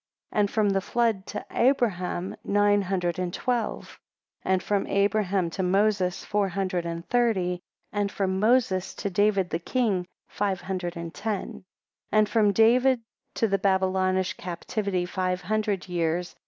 [0.31, 3.99] 17 And from the flood to Abraham, nine hundred and twelve.
[4.41, 7.61] And from Abraham to Moses, four hundred and thirty.
[7.91, 11.49] And from Moses to David the King, five hundred and ten.
[11.51, 11.63] 18
[12.13, 13.01] And from David
[13.35, 16.35] to the Babylonish captivity five hundred years.